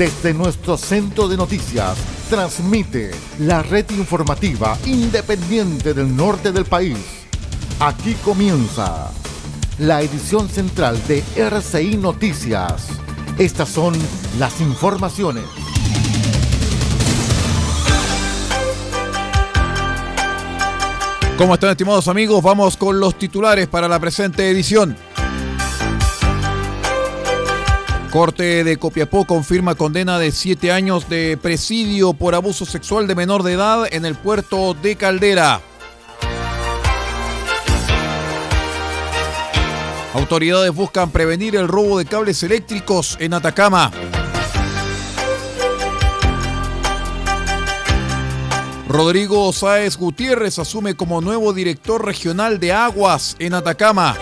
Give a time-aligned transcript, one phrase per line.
[0.00, 1.98] Desde nuestro centro de noticias,
[2.30, 6.96] transmite la red informativa independiente del norte del país.
[7.80, 9.10] Aquí comienza
[9.78, 12.88] la edición central de RCI Noticias.
[13.36, 13.92] Estas son
[14.38, 15.44] las informaciones.
[21.36, 22.42] ¿Cómo están estimados amigos?
[22.42, 24.96] Vamos con los titulares para la presente edición.
[28.10, 33.44] Corte de Copiapó confirma condena de siete años de presidio por abuso sexual de menor
[33.44, 35.60] de edad en el puerto de Caldera.
[40.12, 43.92] Autoridades buscan prevenir el robo de cables eléctricos en Atacama.
[48.88, 54.16] Rodrigo Sáez Gutiérrez asume como nuevo director regional de aguas en Atacama.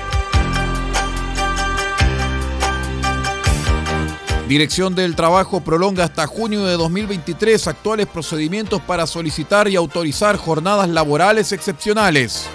[4.48, 10.88] Dirección del Trabajo prolonga hasta junio de 2023 actuales procedimientos para solicitar y autorizar jornadas
[10.88, 12.46] laborales excepcionales.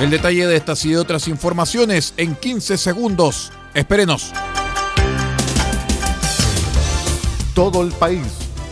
[0.00, 3.52] El detalle de estas y de otras informaciones en 15 segundos.
[3.74, 4.32] Espérenos.
[7.54, 8.26] Todo el país,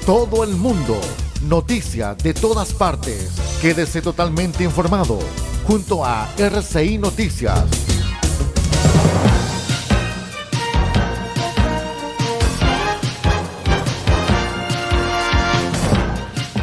[0.07, 0.99] todo el mundo,
[1.43, 3.29] noticia de todas partes.
[3.61, 5.19] Quédese totalmente informado
[5.67, 7.91] junto a RCI Noticias.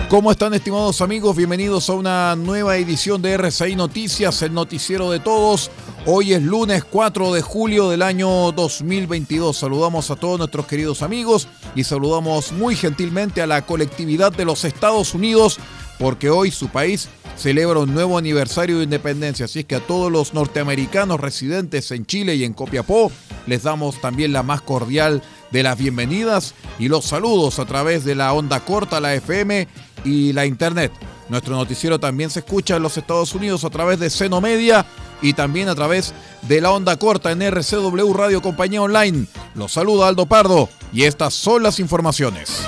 [0.09, 1.35] ¿Cómo están estimados amigos?
[1.35, 5.69] Bienvenidos a una nueva edición de RCI Noticias, el noticiero de todos.
[6.05, 9.57] Hoy es lunes 4 de julio del año 2022.
[9.57, 14.63] Saludamos a todos nuestros queridos amigos y saludamos muy gentilmente a la colectividad de los
[14.63, 15.59] Estados Unidos
[15.99, 19.43] porque hoy su país celebra un nuevo aniversario de independencia.
[19.43, 23.11] Así es que a todos los norteamericanos residentes en Chile y en Copiapó
[23.45, 28.15] les damos también la más cordial de las bienvenidas y los saludos a través de
[28.15, 29.67] la onda corta, la FM
[30.03, 30.91] y la internet.
[31.29, 34.85] Nuestro noticiero también se escucha en los Estados Unidos a través de Seno Media
[35.21, 36.13] y también a través
[36.43, 39.25] de la onda corta en RCW Radio Compañía Online.
[39.55, 42.67] Los saluda Aldo Pardo y estas son las informaciones.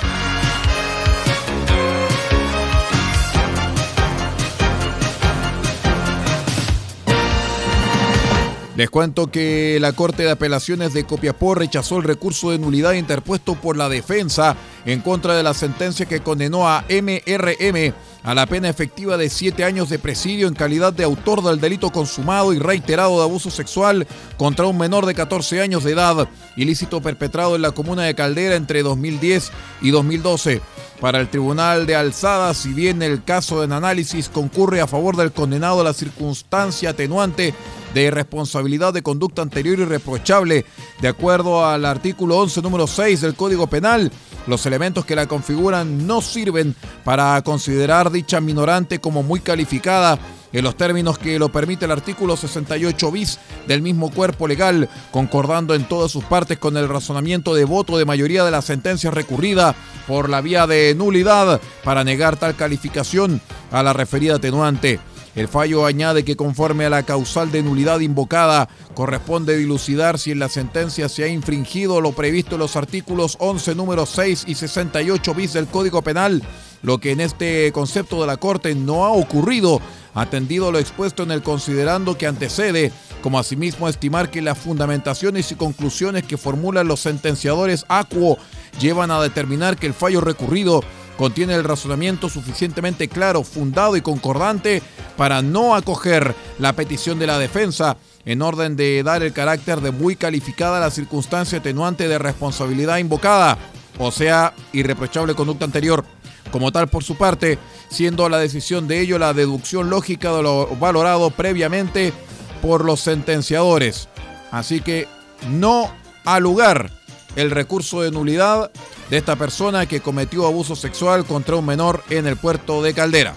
[8.80, 13.54] Les cuento que la Corte de Apelaciones de Copiapó rechazó el recurso de nulidad interpuesto
[13.54, 17.92] por la defensa en contra de la sentencia que condenó a MRM
[18.22, 21.90] a la pena efectiva de siete años de presidio en calidad de autor del delito
[21.90, 24.06] consumado y reiterado de abuso sexual
[24.38, 26.26] contra un menor de 14 años de edad,
[26.56, 29.52] ilícito perpetrado en la comuna de Caldera entre 2010
[29.82, 30.62] y 2012.
[31.02, 35.32] Para el Tribunal de Alzada, si bien el caso en análisis concurre a favor del
[35.32, 37.54] condenado a la circunstancia atenuante
[37.94, 40.64] de responsabilidad de conducta anterior irreprochable,
[41.00, 44.10] de acuerdo al artículo 11, número 6 del Código Penal,
[44.46, 46.74] los elementos que la configuran no sirven
[47.04, 50.18] para considerar dicha minorante como muy calificada
[50.52, 55.74] en los términos que lo permite el artículo 68 bis del mismo cuerpo legal, concordando
[55.74, 59.74] en todas sus partes con el razonamiento de voto de mayoría de la sentencia recurrida
[60.06, 63.40] por la vía de nulidad para negar tal calificación
[63.70, 64.98] a la referida atenuante.
[65.40, 70.38] El fallo añade que conforme a la causal de nulidad invocada, corresponde dilucidar si en
[70.38, 75.32] la sentencia se ha infringido lo previsto en los artículos 11, número 6 y 68
[75.32, 76.42] bis del Código Penal,
[76.82, 79.80] lo que en este concepto de la Corte no ha ocurrido,
[80.12, 82.92] atendido lo expuesto en el considerando que antecede,
[83.22, 88.36] como asimismo estimar que las fundamentaciones y conclusiones que formulan los sentenciadores acuo
[88.78, 90.82] llevan a determinar que el fallo recurrido
[91.20, 94.82] contiene el razonamiento suficientemente claro, fundado y concordante
[95.18, 99.90] para no acoger la petición de la defensa en orden de dar el carácter de
[99.90, 103.58] muy calificada a la circunstancia atenuante de responsabilidad invocada,
[103.98, 106.06] o sea, irreprochable conducta anterior.
[106.52, 107.58] Como tal, por su parte,
[107.90, 112.14] siendo la decisión de ello la deducción lógica de lo valorado previamente
[112.62, 114.08] por los sentenciadores.
[114.50, 115.06] Así que
[115.50, 115.92] no
[116.24, 116.90] ha lugar
[117.36, 118.70] el recurso de nulidad
[119.10, 123.34] de esta persona que cometió abuso sexual contra un menor en el puerto de Caldera.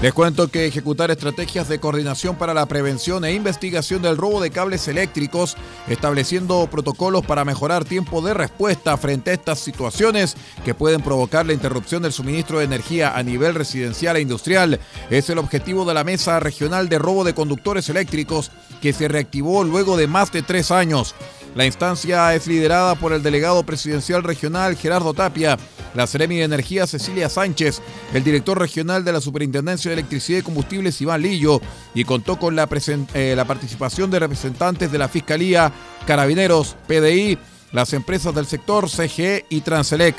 [0.00, 4.52] Les cuento que ejecutar estrategias de coordinación para la prevención e investigación del robo de
[4.52, 5.56] cables eléctricos,
[5.88, 11.52] estableciendo protocolos para mejorar tiempo de respuesta frente a estas situaciones que pueden provocar la
[11.52, 14.78] interrupción del suministro de energía a nivel residencial e industrial,
[15.10, 19.64] es el objetivo de la Mesa Regional de Robo de Conductores Eléctricos que se reactivó
[19.64, 21.16] luego de más de tres años.
[21.56, 25.58] La instancia es liderada por el delegado presidencial regional Gerardo Tapia,
[25.98, 27.82] la Seremi de Energía Cecilia Sánchez,
[28.14, 31.60] el director regional de la Superintendencia de Electricidad y Combustibles Iván Lillo
[31.92, 32.68] y contó con la,
[33.14, 35.72] eh, la participación de representantes de la Fiscalía,
[36.06, 37.36] Carabineros, PDI,
[37.72, 40.14] las empresas del sector CGE y Transelec.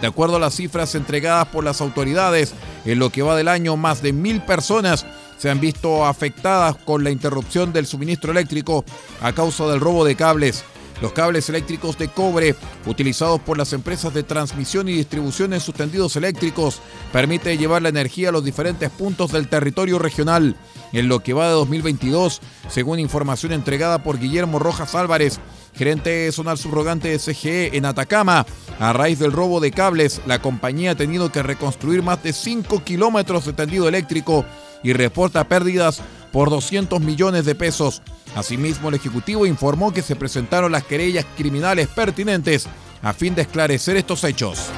[0.00, 2.52] De acuerdo a las cifras entregadas por las autoridades,
[2.84, 5.06] en lo que va del año, más de mil personas
[5.38, 8.84] se han visto afectadas con la interrupción del suministro eléctrico
[9.22, 10.64] a causa del robo de cables.
[11.00, 12.54] Los cables eléctricos de cobre
[12.86, 16.80] utilizados por las empresas de transmisión y distribución en sus tendidos eléctricos
[17.12, 20.56] permite llevar la energía a los diferentes puntos del territorio regional.
[20.92, 25.40] En lo que va de 2022, según información entregada por Guillermo Rojas Álvarez,
[25.74, 28.44] gerente zonal subrogante de CGE en Atacama,
[28.78, 32.82] a raíz del robo de cables, la compañía ha tenido que reconstruir más de 5
[32.82, 34.44] kilómetros de tendido eléctrico
[34.82, 38.02] y reporta pérdidas por 200 millones de pesos.
[38.34, 42.66] Asimismo, el Ejecutivo informó que se presentaron las querellas criminales pertinentes
[43.02, 44.70] a fin de esclarecer estos hechos.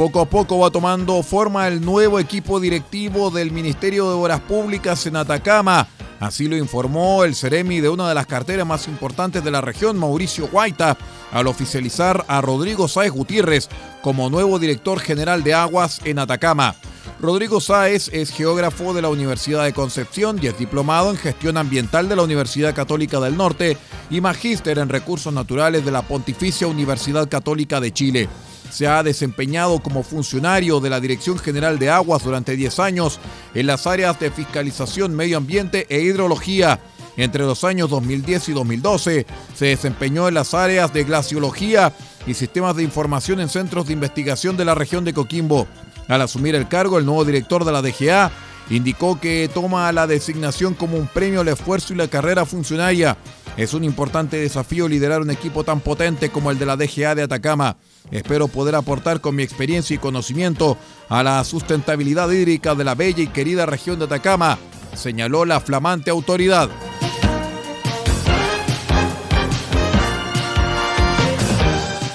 [0.00, 5.04] Poco a poco va tomando forma el nuevo equipo directivo del Ministerio de Obras Públicas
[5.04, 5.88] en Atacama.
[6.20, 9.98] Así lo informó el Ceremi de una de las carteras más importantes de la región,
[9.98, 10.96] Mauricio Guaita,
[11.32, 13.68] al oficializar a Rodrigo Sáez Gutiérrez
[14.02, 16.76] como nuevo director general de aguas en Atacama.
[17.20, 22.08] Rodrigo Sáez es geógrafo de la Universidad de Concepción y es diplomado en gestión ambiental
[22.08, 23.76] de la Universidad Católica del Norte
[24.08, 28.28] y magíster en recursos naturales de la Pontificia Universidad Católica de Chile.
[28.70, 33.18] Se ha desempeñado como funcionario de la Dirección General de Aguas durante 10 años
[33.54, 36.80] en las áreas de fiscalización, medio ambiente e hidrología.
[37.16, 41.92] Entre los años 2010 y 2012 se desempeñó en las áreas de glaciología
[42.26, 45.66] y sistemas de información en centros de investigación de la región de Coquimbo.
[46.08, 48.30] Al asumir el cargo, el nuevo director de la DGA
[48.70, 53.16] indicó que toma la designación como un premio al esfuerzo y la carrera funcionaria.
[53.56, 57.22] Es un importante desafío liderar un equipo tan potente como el de la DGA de
[57.22, 57.76] Atacama.
[58.10, 60.78] Espero poder aportar con mi experiencia y conocimiento
[61.08, 64.58] a la sustentabilidad hídrica de la bella y querida región de Atacama,
[64.94, 66.70] señaló la flamante autoridad.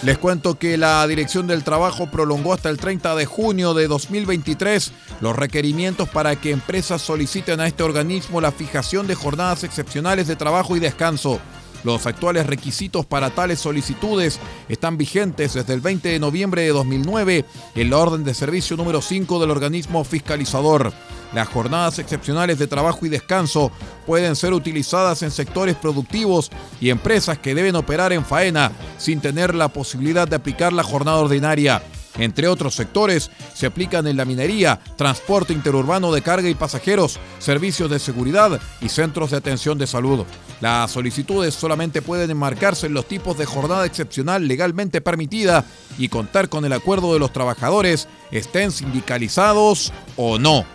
[0.06, 4.92] Les cuento que la Dirección del Trabajo prolongó hasta el 30 de junio de 2023
[5.20, 10.36] los requerimientos para que empresas soliciten a este organismo la fijación de jornadas excepcionales de
[10.36, 11.40] trabajo y descanso.
[11.84, 14.40] Los actuales requisitos para tales solicitudes
[14.70, 19.02] están vigentes desde el 20 de noviembre de 2009 en la orden de servicio número
[19.02, 20.94] 5 del organismo fiscalizador.
[21.34, 23.72] Las jornadas excepcionales de trabajo y descanso
[24.06, 29.56] pueden ser utilizadas en sectores productivos y empresas que deben operar en faena sin tener
[29.56, 31.82] la posibilidad de aplicar la jornada ordinaria.
[32.18, 37.90] Entre otros sectores, se aplican en la minería, transporte interurbano de carga y pasajeros, servicios
[37.90, 40.26] de seguridad y centros de atención de salud.
[40.62, 45.66] Las solicitudes solamente pueden enmarcarse en los tipos de jornada excepcional legalmente permitida
[45.98, 50.75] y contar con el acuerdo de los trabajadores, estén sindicalizados o no.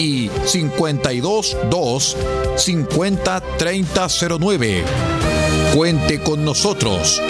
[0.00, 2.16] y 522
[2.56, 4.84] 50 3009.
[5.74, 7.20] Cuente con nosotros.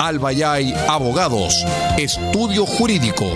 [0.00, 1.64] Albayay Abogados,
[1.98, 3.26] Estudio Jurídico.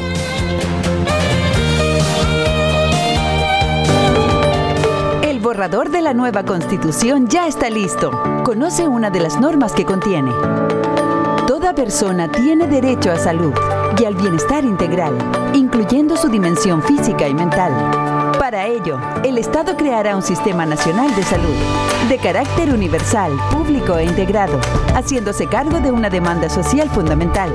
[5.44, 8.10] borrador de la nueva constitución ya está listo.
[8.44, 10.32] Conoce una de las normas que contiene.
[11.46, 13.52] Toda persona tiene derecho a salud
[14.00, 15.12] y al bienestar integral,
[15.52, 18.03] incluyendo su dimensión física y mental.
[18.38, 21.54] Para ello, el Estado creará un sistema nacional de salud,
[22.08, 24.60] de carácter universal, público e integrado,
[24.94, 27.50] haciéndose cargo de una demanda social fundamental.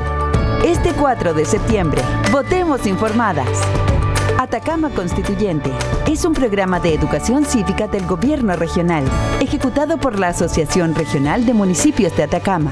[0.63, 3.47] Este 4 de septiembre, votemos informadas.
[4.37, 5.69] Atacama Constituyente
[6.07, 9.03] es un programa de educación cívica del gobierno regional,
[9.41, 12.71] ejecutado por la Asociación Regional de Municipios de Atacama.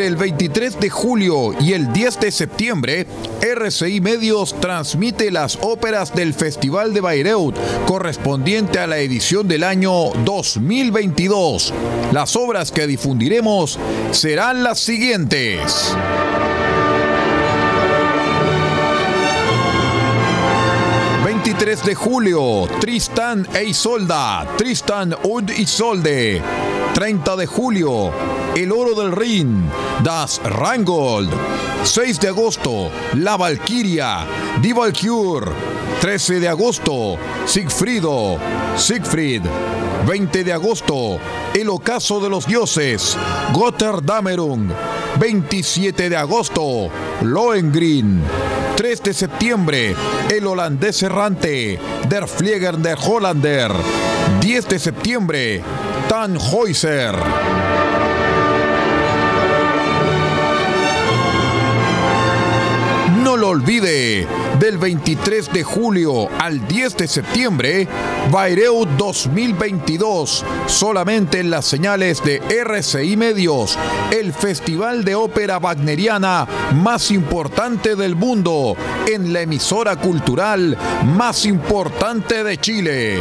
[0.00, 3.06] El 23 de julio y el 10 de septiembre,
[3.40, 10.10] RCI Medios transmite las óperas del Festival de Bayreuth correspondiente a la edición del año
[10.24, 11.74] 2022.
[12.12, 13.78] Las obras que difundiremos
[14.12, 15.94] serán las siguientes.
[21.84, 26.40] de julio, Tristan e Isolda, Tristan und Isolde.
[26.94, 28.10] 30 de julio,
[28.58, 29.70] El Oro del Rin,
[30.02, 31.30] Das Rangold.
[31.84, 34.26] 6 de agosto, La Valquiria,
[34.60, 35.48] Die Valkyr.
[36.00, 38.36] 13 de agosto, Sigfrido,
[38.76, 39.42] Siegfried.
[40.08, 41.20] 20 de agosto,
[41.54, 43.16] El Ocaso de los Dioses,
[43.52, 44.70] Gotterdamerung.
[45.20, 46.88] 27 de agosto,
[47.22, 48.20] Lohengrin.
[48.76, 49.94] 3 de septiembre,
[50.32, 53.70] el holandés errante, Der Flieger der Hollander.
[54.40, 55.62] 10 de septiembre,
[56.08, 57.14] Tannhäuser.
[63.38, 64.26] Lo olvide,
[64.58, 67.88] del 23 de julio al 10 de septiembre,
[68.32, 73.78] Bayreuth 2022, solamente en las señales de RCI Medios,
[74.10, 78.76] el festival de ópera wagneriana más importante del mundo,
[79.06, 83.18] en la emisora cultural más importante de Chile.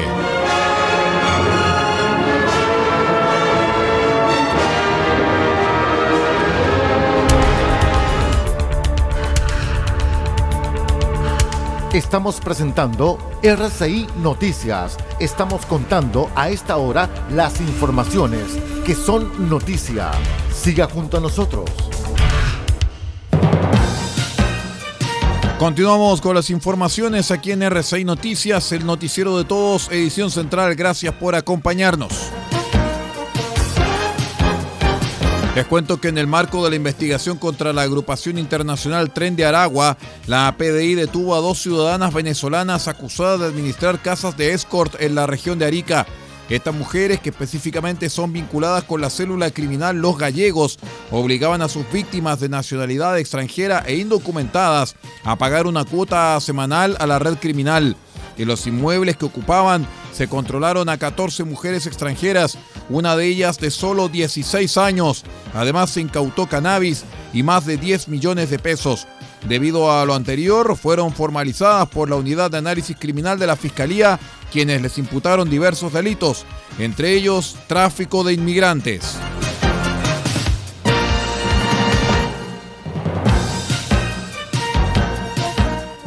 [11.98, 14.98] Estamos presentando RCI Noticias.
[15.20, 18.44] Estamos contando a esta hora las informaciones
[18.86, 20.12] que son noticia.
[20.54, 21.68] Siga junto a nosotros.
[25.58, 30.76] Continuamos con las informaciones aquí en RCI Noticias, el noticiero de todos, edición central.
[30.76, 32.32] Gracias por acompañarnos.
[35.58, 39.44] Les cuento que en el marco de la investigación contra la agrupación internacional Tren de
[39.44, 39.98] Aragua,
[40.28, 45.26] la PDI detuvo a dos ciudadanas venezolanas acusadas de administrar casas de escort en la
[45.26, 46.06] región de Arica.
[46.48, 50.78] Estas mujeres, que específicamente son vinculadas con la célula criminal Los Gallegos,
[51.10, 57.08] obligaban a sus víctimas de nacionalidad extranjera e indocumentadas a pagar una cuota semanal a
[57.08, 57.96] la red criminal.
[58.38, 62.58] En los inmuebles que ocupaban se controlaron a 14 mujeres extranjeras,
[62.90, 65.24] una de ellas de solo 16 años.
[65.54, 69.08] Además se incautó cannabis y más de 10 millones de pesos.
[69.48, 74.20] Debido a lo anterior, fueron formalizadas por la Unidad de Análisis Criminal de la Fiscalía,
[74.52, 76.46] quienes les imputaron diversos delitos,
[76.80, 79.18] entre ellos tráfico de inmigrantes.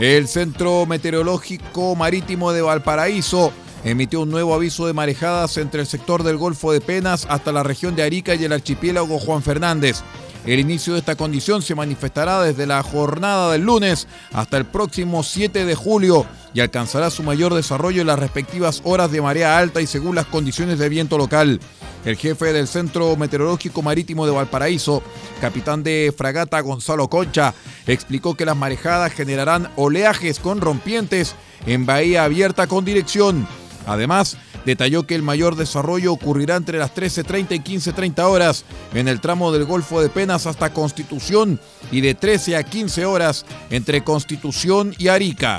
[0.01, 3.53] El Centro Meteorológico Marítimo de Valparaíso
[3.85, 7.63] emitió un nuevo aviso de marejadas entre el sector del Golfo de Penas hasta la
[7.63, 10.03] región de Arica y el archipiélago Juan Fernández.
[10.47, 15.23] El inicio de esta condición se manifestará desde la jornada del lunes hasta el próximo
[15.23, 19.83] 7 de julio y alcanzará su mayor desarrollo en las respectivas horas de marea alta
[19.83, 21.61] y según las condiciones de viento local.
[22.07, 25.03] El jefe del Centro Meteorológico Marítimo de Valparaíso,
[25.43, 27.53] capitán de fragata Gonzalo Concha,
[27.87, 31.35] explicó que las marejadas generarán oleajes con rompientes
[31.67, 33.47] en bahía abierta con dirección
[33.91, 39.21] Además, detalló que el mayor desarrollo ocurrirá entre las 13.30 y 15.30 horas en el
[39.21, 44.95] tramo del Golfo de Penas hasta Constitución y de 13 a 15 horas entre Constitución
[44.97, 45.59] y Arica.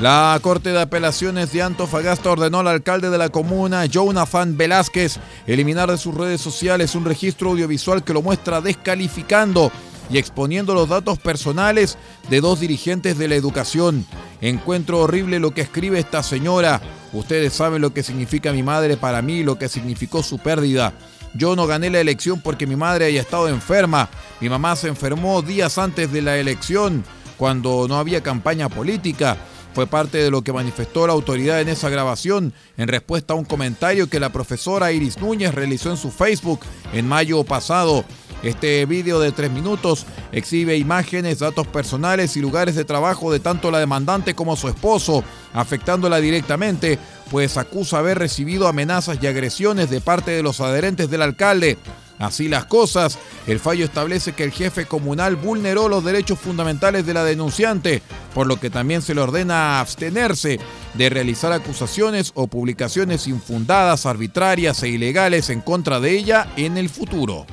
[0.00, 5.90] La Corte de Apelaciones de Antofagasta ordenó al alcalde de la comuna, Jonathan Velázquez, eliminar
[5.90, 9.72] de sus redes sociales un registro audiovisual que lo muestra descalificando
[10.10, 14.06] y exponiendo los datos personales de dos dirigentes de la educación.
[14.40, 16.80] Encuentro horrible lo que escribe esta señora.
[17.12, 20.92] Ustedes saben lo que significa mi madre para mí, lo que significó su pérdida.
[21.34, 24.08] Yo no gané la elección porque mi madre haya estado enferma.
[24.40, 27.04] Mi mamá se enfermó días antes de la elección,
[27.36, 29.36] cuando no había campaña política.
[29.74, 33.44] Fue parte de lo que manifestó la autoridad en esa grabación en respuesta a un
[33.44, 36.60] comentario que la profesora Iris Núñez realizó en su Facebook
[36.92, 38.04] en mayo pasado.
[38.44, 43.70] Este vídeo de tres minutos exhibe imágenes, datos personales y lugares de trabajo de tanto
[43.70, 45.24] la demandante como su esposo,
[45.54, 46.98] afectándola directamente,
[47.30, 51.78] pues acusa haber recibido amenazas y agresiones de parte de los adherentes del alcalde.
[52.18, 57.14] Así las cosas, el fallo establece que el jefe comunal vulneró los derechos fundamentales de
[57.14, 58.02] la denunciante,
[58.34, 60.60] por lo que también se le ordena abstenerse
[60.94, 66.88] de realizar acusaciones o publicaciones infundadas, arbitrarias e ilegales en contra de ella en el
[66.88, 67.46] futuro.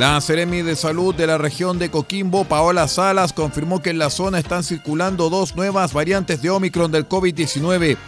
[0.00, 4.08] La Seremi de Salud de la región de Coquimbo, Paola Salas, confirmó que en la
[4.08, 7.98] zona están circulando dos nuevas variantes de Omicron del COVID-19.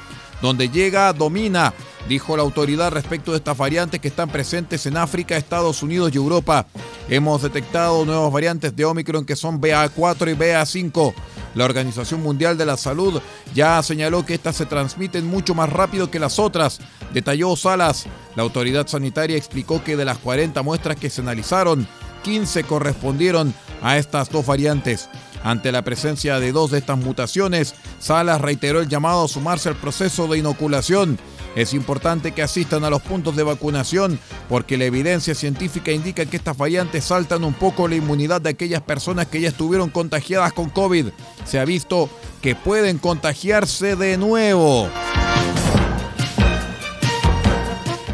[0.40, 1.74] Donde llega, domina,
[2.08, 6.16] dijo la autoridad respecto de estas variantes que están presentes en África, Estados Unidos y
[6.16, 6.66] Europa.
[7.10, 11.12] Hemos detectado nuevas variantes de Omicron que son BA4 y BA5.
[11.54, 13.20] La Organización Mundial de la Salud
[13.54, 16.80] ya señaló que estas se transmiten mucho más rápido que las otras,
[17.12, 18.06] detalló Salas.
[18.36, 21.86] La autoridad sanitaria explicó que de las 40 muestras que se analizaron,
[22.22, 25.08] 15 correspondieron a estas dos variantes.
[25.44, 29.76] Ante la presencia de dos de estas mutaciones, Salas reiteró el llamado a sumarse al
[29.76, 31.18] proceso de inoculación
[31.54, 36.36] es importante que asistan a los puntos de vacunación porque la evidencia científica indica que
[36.36, 40.70] estas variantes saltan un poco la inmunidad de aquellas personas que ya estuvieron contagiadas con
[40.70, 41.08] COVID.
[41.44, 42.08] Se ha visto
[42.40, 44.88] que pueden contagiarse de nuevo.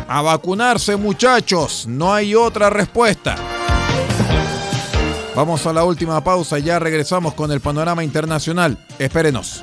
[0.08, 3.36] A vacunarse muchachos, no hay otra respuesta.
[5.36, 8.76] Vamos a la última pausa, ya regresamos con el panorama internacional.
[8.98, 9.62] Espérenos.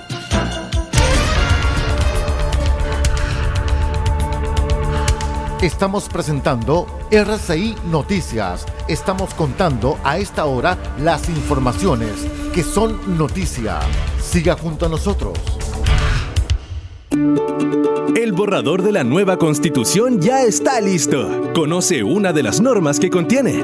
[5.65, 8.67] Estamos presentando RCI Noticias.
[8.87, 13.79] Estamos contando a esta hora las informaciones que son noticia.
[14.21, 15.39] Siga junto a nosotros.
[18.15, 21.51] El borrador de la nueva constitución ya está listo.
[21.55, 23.63] Conoce una de las normas que contiene.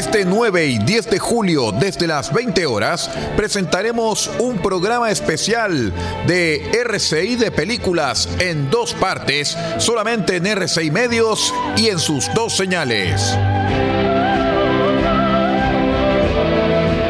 [0.00, 5.92] Este 9 y 10 de julio, desde las 20 horas, presentaremos un programa especial
[6.26, 12.56] de RCI de películas en dos partes, solamente en RCI Medios y en sus dos
[12.56, 13.36] señales.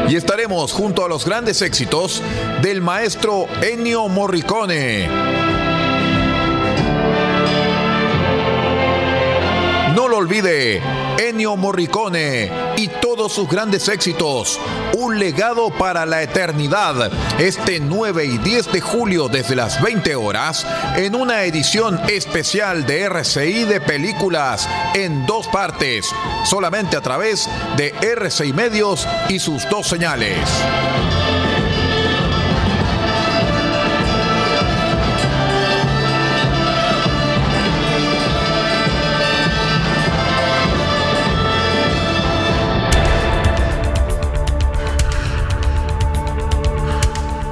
[0.09, 2.21] Y estaremos junto a los grandes éxitos
[2.61, 5.31] del maestro Ennio Morricone.
[10.21, 10.79] olvide,
[11.21, 14.59] Ennio Morricone y todos sus grandes éxitos.
[14.97, 17.11] Un legado para la eternidad.
[17.39, 23.03] Este 9 y 10 de julio desde las 20 horas en una edición especial de
[23.03, 26.07] RCI de películas en dos partes,
[26.43, 30.39] solamente a través de RCI Medios y sus dos señales.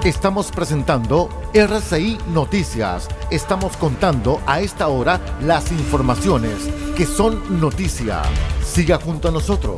[0.04, 3.10] Estamos presentando RCI Noticias.
[3.32, 6.54] Estamos contando a esta hora las informaciones
[6.96, 8.22] que son noticia.
[8.64, 9.76] Siga junto a nosotros.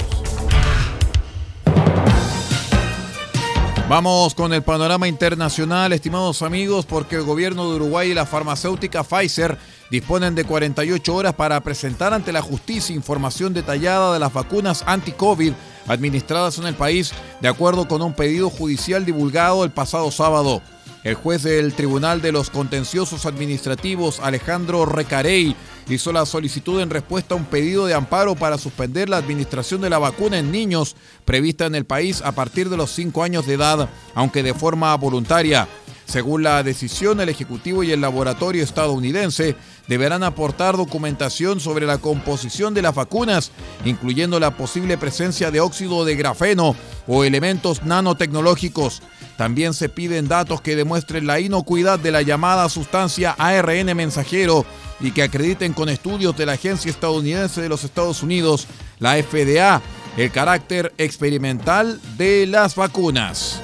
[3.89, 9.03] Vamos con el panorama internacional, estimados amigos, porque el gobierno de Uruguay y la farmacéutica
[9.03, 9.57] Pfizer
[9.89, 15.53] disponen de 48 horas para presentar ante la justicia información detallada de las vacunas anti-COVID
[15.87, 20.61] administradas en el país, de acuerdo con un pedido judicial divulgado el pasado sábado.
[21.03, 25.55] El juez del Tribunal de los Contenciosos Administrativos, Alejandro Recarey,
[25.89, 29.89] hizo la solicitud en respuesta a un pedido de amparo para suspender la administración de
[29.89, 33.55] la vacuna en niños prevista en el país a partir de los 5 años de
[33.55, 35.67] edad, aunque de forma voluntaria.
[36.11, 39.55] Según la decisión, el Ejecutivo y el laboratorio estadounidense
[39.87, 43.53] deberán aportar documentación sobre la composición de las vacunas,
[43.85, 46.75] incluyendo la posible presencia de óxido de grafeno
[47.07, 49.01] o elementos nanotecnológicos.
[49.37, 54.65] También se piden datos que demuestren la inocuidad de la llamada sustancia ARN mensajero
[54.99, 58.67] y que acrediten con estudios de la Agencia Estadounidense de los Estados Unidos,
[58.99, 59.81] la FDA,
[60.17, 63.61] el carácter experimental de las vacunas.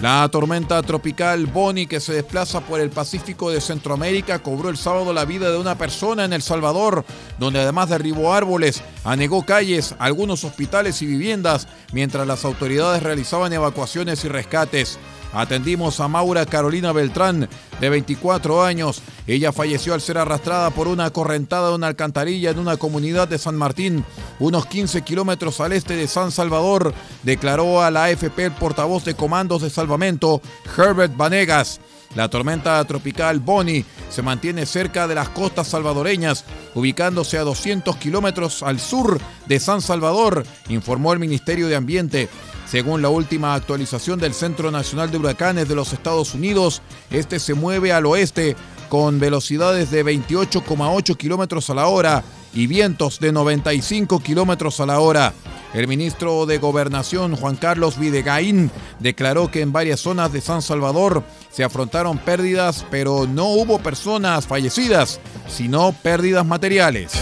[0.00, 5.12] La tormenta tropical Bonnie que se desplaza por el Pacífico de Centroamérica cobró el sábado
[5.12, 7.04] la vida de una persona en El Salvador,
[7.40, 14.24] donde además derribó árboles, anegó calles, algunos hospitales y viviendas, mientras las autoridades realizaban evacuaciones
[14.24, 15.00] y rescates.
[15.32, 17.48] Atendimos a Maura Carolina Beltrán,
[17.80, 19.02] de 24 años.
[19.26, 23.38] Ella falleció al ser arrastrada por una correntada de una alcantarilla en una comunidad de
[23.38, 24.04] San Martín,
[24.38, 29.14] unos 15 kilómetros al este de San Salvador, declaró a la AFP el portavoz de
[29.14, 30.40] comandos de salvamento,
[30.76, 31.80] Herbert Vanegas.
[32.14, 38.62] La tormenta tropical Bonnie se mantiene cerca de las costas salvadoreñas, ubicándose a 200 kilómetros
[38.62, 42.28] al sur de San Salvador, informó el Ministerio de Ambiente.
[42.66, 47.54] Según la última actualización del Centro Nacional de Huracanes de los Estados Unidos, este se
[47.54, 48.56] mueve al oeste
[48.88, 55.00] con velocidades de 28,8 kilómetros a la hora y vientos de 95 kilómetros a la
[55.00, 55.34] hora.
[55.74, 61.22] El ministro de Gobernación, Juan Carlos Videgaín, declaró que en varias zonas de San Salvador
[61.50, 67.12] se afrontaron pérdidas, pero no hubo personas fallecidas, sino pérdidas materiales.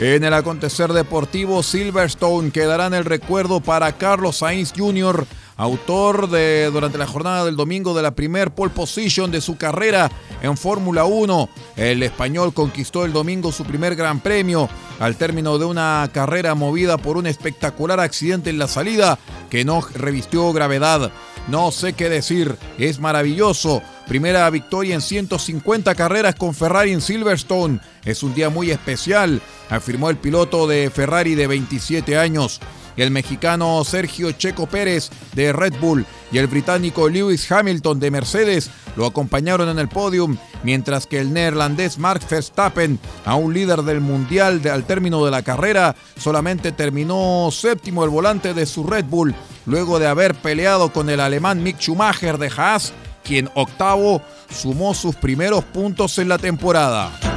[0.00, 5.26] En el acontecer deportivo, Silverstone quedará en el recuerdo para Carlos Sainz Jr.,
[5.58, 10.10] autor de durante la jornada del domingo de la primer pole position de su carrera
[10.40, 11.50] en Fórmula 1.
[11.76, 14.68] El español conquistó el domingo su primer gran premio
[15.00, 19.18] al término de una carrera movida por un espectacular accidente en la salida
[19.50, 21.10] que no revistió gravedad.
[21.48, 23.82] No sé qué decir, es maravilloso.
[24.06, 27.80] Primera victoria en 150 carreras con Ferrari en Silverstone.
[28.04, 29.40] Es un día muy especial,
[29.70, 32.60] afirmó el piloto de Ferrari de 27 años.
[32.98, 38.70] El mexicano Sergio Checo Pérez de Red Bull y el británico Lewis Hamilton de Mercedes
[38.96, 44.60] lo acompañaron en el podium, mientras que el neerlandés Mark Verstappen, aún líder del mundial
[44.68, 49.32] al término de la carrera, solamente terminó séptimo el volante de su Red Bull
[49.64, 55.14] luego de haber peleado con el alemán Mick Schumacher de Haas, quien octavo sumó sus
[55.14, 57.27] primeros puntos en la temporada.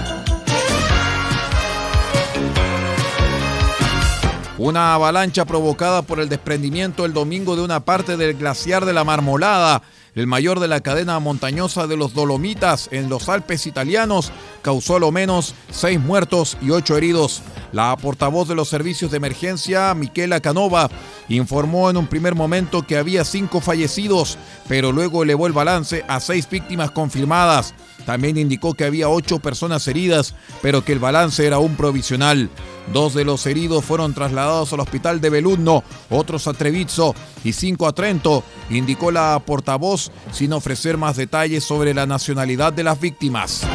[4.63, 9.03] Una avalancha provocada por el desprendimiento el domingo de una parte del glaciar de la
[9.03, 9.81] Marmolada
[10.13, 15.11] el mayor de la cadena montañosa de los Dolomitas en los Alpes italianos, causó lo
[15.11, 17.41] menos seis muertos y ocho heridos.
[17.71, 20.89] La portavoz de los servicios de emergencia, Miquela Canova,
[21.29, 26.19] informó en un primer momento que había cinco fallecidos, pero luego elevó el balance a
[26.19, 27.73] seis víctimas confirmadas.
[28.05, 32.49] También indicó que había ocho personas heridas, pero que el balance era un provisional.
[32.91, 37.87] Dos de los heridos fueron trasladados al hospital de Beludno, otros a Trevizzo y cinco
[37.87, 43.65] a Trento, indicó la portavoz sin ofrecer más detalles sobre la nacionalidad de las víctimas.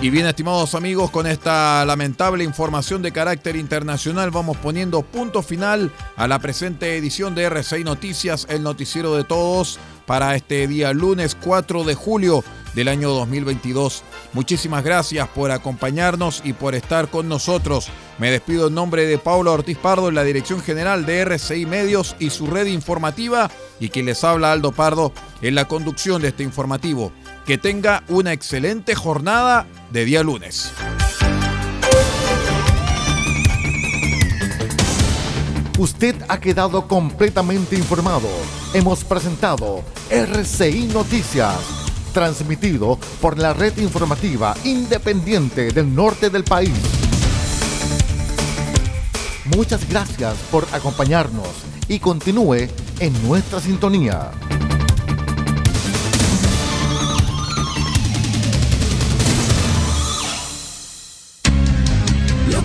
[0.00, 5.90] Y bien, estimados amigos, con esta lamentable información de carácter internacional vamos poniendo punto final
[6.14, 11.34] a la presente edición de RCI Noticias, el noticiero de todos, para este día lunes
[11.34, 14.04] 4 de julio del año 2022.
[14.34, 17.88] Muchísimas gracias por acompañarnos y por estar con nosotros.
[18.18, 22.14] Me despido en nombre de Paula Ortiz Pardo en la Dirección General de RCI Medios
[22.20, 26.44] y su red informativa y quien les habla Aldo Pardo en la conducción de este
[26.44, 27.12] informativo.
[27.48, 30.70] Que tenga una excelente jornada de día lunes.
[35.78, 38.28] Usted ha quedado completamente informado.
[38.74, 41.56] Hemos presentado RCI Noticias,
[42.12, 46.78] transmitido por la red informativa independiente del norte del país.
[49.56, 51.48] Muchas gracias por acompañarnos
[51.88, 52.68] y continúe
[53.00, 54.32] en nuestra sintonía.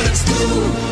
[0.00, 0.89] eres tú.